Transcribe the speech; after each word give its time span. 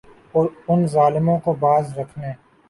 اور 0.33 0.47
ان 0.67 0.85
ظالموں 0.87 1.37
کو 1.39 1.53
باز 1.59 1.97
رکھنے 1.97 2.31